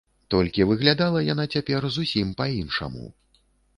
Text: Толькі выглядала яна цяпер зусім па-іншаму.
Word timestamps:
Толькі 0.33 0.65
выглядала 0.69 1.21
яна 1.33 1.45
цяпер 1.55 1.87
зусім 1.99 2.35
па-іншаму. 2.41 3.05